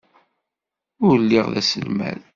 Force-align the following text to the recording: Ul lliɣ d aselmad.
Ul 1.07 1.19
lliɣ 1.23 1.45
d 1.53 1.55
aselmad. 1.61 2.21